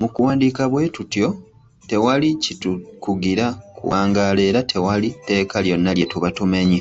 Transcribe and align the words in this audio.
"Mu 0.00 0.06
kuwandiika 0.14 0.62
bwe 0.72 0.84
tutyo, 0.94 1.26
tewali 1.88 2.28
kitukugira 2.42 3.46
kuwangaala 3.76 4.40
era 4.48 4.60
tewali 4.70 5.08
tteeka 5.14 5.56
lyonna 5.64 5.90
lye 5.96 6.06
tuba 6.12 6.28
tumenye." 6.36 6.80